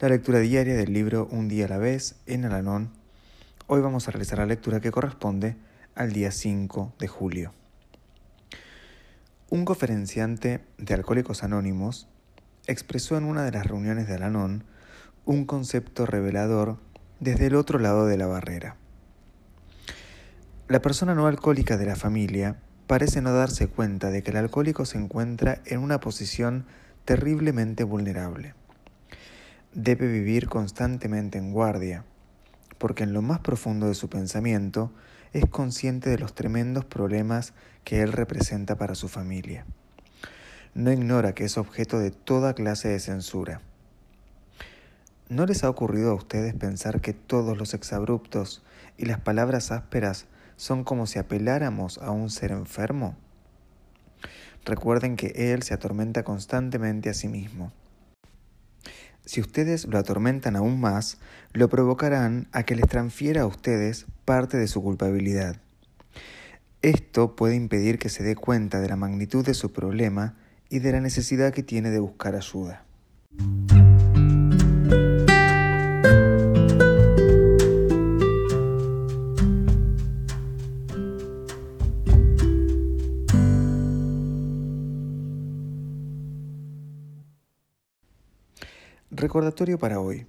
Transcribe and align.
la 0.00 0.08
lectura 0.08 0.38
diaria 0.38 0.76
del 0.76 0.94
libro 0.94 1.28
Un 1.30 1.48
día 1.48 1.66
a 1.66 1.68
la 1.68 1.76
vez 1.76 2.14
en 2.24 2.46
Alalón. 2.46 2.88
Hoy 3.66 3.82
vamos 3.82 4.08
a 4.08 4.10
realizar 4.10 4.38
la 4.38 4.46
lectura 4.46 4.80
que 4.80 4.90
corresponde 4.90 5.56
al 5.94 6.14
día 6.14 6.30
5 6.30 6.94
de 6.98 7.06
julio. 7.06 7.52
Un 9.50 9.66
conferenciante 9.66 10.64
de 10.78 10.94
Alcohólicos 10.94 11.42
Anónimos 11.42 12.08
expresó 12.66 13.18
en 13.18 13.24
una 13.24 13.44
de 13.44 13.52
las 13.52 13.66
reuniones 13.66 14.08
de 14.08 14.14
Alanón 14.14 14.64
un 15.26 15.44
concepto 15.44 16.06
revelador 16.06 16.78
desde 17.18 17.48
el 17.48 17.54
otro 17.54 17.78
lado 17.78 18.06
de 18.06 18.16
la 18.16 18.26
barrera. 18.26 18.76
La 20.66 20.80
persona 20.80 21.14
no 21.14 21.26
alcohólica 21.26 21.76
de 21.76 21.84
la 21.84 21.96
familia 21.96 22.56
parece 22.86 23.20
no 23.20 23.34
darse 23.34 23.66
cuenta 23.66 24.08
de 24.08 24.22
que 24.22 24.30
el 24.30 24.38
alcohólico 24.38 24.86
se 24.86 24.96
encuentra 24.96 25.60
en 25.66 25.80
una 25.80 26.00
posición 26.00 26.64
terriblemente 27.04 27.84
vulnerable. 27.84 28.54
Debe 29.74 30.08
vivir 30.08 30.48
constantemente 30.48 31.38
en 31.38 31.52
guardia, 31.52 32.04
porque 32.78 33.04
en 33.04 33.12
lo 33.12 33.22
más 33.22 33.38
profundo 33.38 33.86
de 33.86 33.94
su 33.94 34.08
pensamiento 34.08 34.90
es 35.32 35.46
consciente 35.46 36.10
de 36.10 36.18
los 36.18 36.34
tremendos 36.34 36.84
problemas 36.84 37.52
que 37.84 38.02
él 38.02 38.10
representa 38.10 38.76
para 38.76 38.96
su 38.96 39.06
familia. 39.06 39.64
No 40.74 40.90
ignora 40.90 41.34
que 41.34 41.44
es 41.44 41.56
objeto 41.56 42.00
de 42.00 42.10
toda 42.10 42.54
clase 42.54 42.88
de 42.88 42.98
censura. 42.98 43.60
¿No 45.28 45.46
les 45.46 45.62
ha 45.62 45.70
ocurrido 45.70 46.10
a 46.10 46.14
ustedes 46.14 46.52
pensar 46.54 47.00
que 47.00 47.12
todos 47.12 47.56
los 47.56 47.72
exabruptos 47.72 48.64
y 48.98 49.04
las 49.06 49.20
palabras 49.20 49.70
ásperas 49.70 50.26
son 50.56 50.82
como 50.82 51.06
si 51.06 51.20
apeláramos 51.20 51.98
a 51.98 52.10
un 52.10 52.30
ser 52.30 52.50
enfermo? 52.50 53.14
Recuerden 54.64 55.14
que 55.14 55.52
Él 55.54 55.62
se 55.62 55.74
atormenta 55.74 56.24
constantemente 56.24 57.08
a 57.08 57.14
sí 57.14 57.28
mismo. 57.28 57.72
Si 59.30 59.40
ustedes 59.40 59.84
lo 59.84 59.96
atormentan 59.96 60.56
aún 60.56 60.80
más, 60.80 61.18
lo 61.52 61.68
provocarán 61.68 62.48
a 62.50 62.64
que 62.64 62.74
les 62.74 62.88
transfiera 62.88 63.42
a 63.42 63.46
ustedes 63.46 64.06
parte 64.24 64.56
de 64.56 64.66
su 64.66 64.82
culpabilidad. 64.82 65.54
Esto 66.82 67.36
puede 67.36 67.54
impedir 67.54 68.00
que 68.00 68.08
se 68.08 68.24
dé 68.24 68.34
cuenta 68.34 68.80
de 68.80 68.88
la 68.88 68.96
magnitud 68.96 69.46
de 69.46 69.54
su 69.54 69.72
problema 69.72 70.34
y 70.68 70.80
de 70.80 70.90
la 70.90 71.00
necesidad 71.00 71.52
que 71.52 71.62
tiene 71.62 71.90
de 71.90 72.00
buscar 72.00 72.34
ayuda. 72.34 72.82
Recordatorio 89.12 89.76
para 89.76 89.98
hoy. 89.98 90.28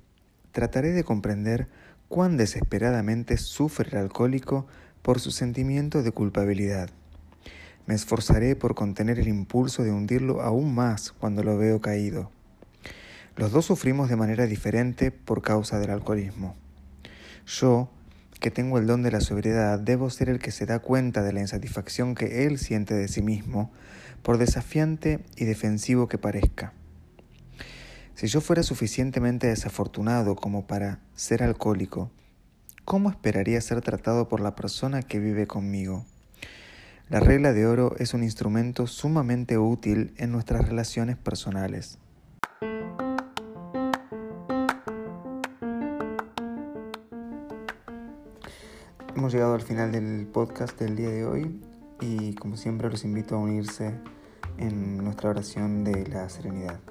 Trataré 0.52 0.92
de 0.92 1.04
comprender 1.04 1.68
cuán 2.08 2.36
desesperadamente 2.36 3.38
sufre 3.38 3.92
el 3.92 3.98
alcohólico 3.98 4.66
por 5.04 5.20
su 5.20 5.30
sentimiento 5.30 6.02
de 6.02 6.12
culpabilidad. 6.12 6.90
Me 7.86 7.94
esforzaré 7.94 8.56
por 8.56 8.74
contener 8.74 9.20
el 9.20 9.28
impulso 9.28 9.84
de 9.84 9.92
hundirlo 9.92 10.42
aún 10.42 10.74
más 10.74 11.12
cuando 11.12 11.44
lo 11.44 11.60
veo 11.60 11.80
caído. 11.80 12.32
Los 13.36 13.52
dos 13.52 13.66
sufrimos 13.66 14.10
de 14.10 14.16
manera 14.16 14.48
diferente 14.48 15.12
por 15.12 15.44
causa 15.44 15.78
del 15.78 15.92
alcoholismo. 15.92 16.56
Yo, 17.46 17.88
que 18.40 18.50
tengo 18.50 18.80
el 18.80 18.88
don 18.88 19.04
de 19.04 19.12
la 19.12 19.22
sobriedad, 19.22 19.78
debo 19.78 20.10
ser 20.10 20.28
el 20.28 20.40
que 20.40 20.50
se 20.50 20.66
da 20.66 20.80
cuenta 20.80 21.22
de 21.22 21.34
la 21.34 21.42
insatisfacción 21.42 22.16
que 22.16 22.48
él 22.48 22.58
siente 22.58 22.96
de 22.96 23.08
sí 23.08 23.22
mismo, 23.22 23.72
por 24.24 24.40
desafiante 24.40 25.20
y 25.36 25.46
defensivo 25.46 26.08
que 26.08 26.18
parezca. 26.18 26.74
Si 28.22 28.28
yo 28.28 28.40
fuera 28.40 28.62
suficientemente 28.62 29.48
desafortunado 29.48 30.36
como 30.36 30.68
para 30.68 31.00
ser 31.16 31.42
alcohólico, 31.42 32.12
¿cómo 32.86 33.10
esperaría 33.10 33.60
ser 33.62 33.82
tratado 33.82 34.28
por 34.28 34.42
la 34.42 34.56
persona 34.56 35.02
que 35.02 35.18
vive 35.18 35.48
conmigo? 35.48 36.06
La 37.10 37.20
regla 37.20 37.52
de 37.52 37.66
oro 37.66 37.96
es 37.98 38.14
un 38.14 38.22
instrumento 38.22 38.86
sumamente 38.86 39.58
útil 39.58 40.14
en 40.18 40.32
nuestras 40.32 40.68
relaciones 40.68 41.18
personales. 41.18 41.98
Hemos 49.16 49.34
llegado 49.34 49.56
al 49.56 49.64
final 49.64 49.92
del 49.92 50.28
podcast 50.28 50.80
del 50.80 50.96
día 50.96 51.10
de 51.10 51.26
hoy 51.26 51.60
y 52.00 52.36
como 52.36 52.56
siempre 52.56 52.88
los 52.92 53.04
invito 53.04 53.34
a 53.34 53.40
unirse 53.40 53.96
en 54.60 54.98
nuestra 54.98 55.32
oración 55.32 55.84
de 55.84 56.06
la 56.06 56.30
serenidad. 56.30 56.91